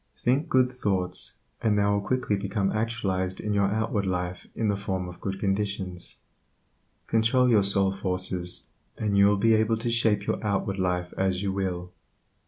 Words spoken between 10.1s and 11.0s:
your outward